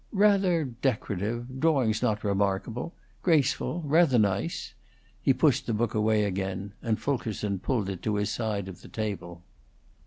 "Rather 0.13 0.65
decorative. 0.65 1.59
Drawing's 1.59 2.01
not 2.01 2.23
remarkable. 2.23 2.91
Graceful; 3.21 3.83
rather 3.85 4.17
nice." 4.17 4.73
He 5.21 5.31
pushed 5.31 5.67
the 5.67 5.75
book 5.75 5.93
away 5.93 6.23
again, 6.23 6.71
and 6.81 6.99
Fulkerson 6.99 7.59
pulled 7.59 7.87
it 7.87 8.01
to 8.01 8.15
his 8.15 8.39
aide 8.39 8.67
of 8.67 8.81
the 8.81 8.87
table. 8.87 9.43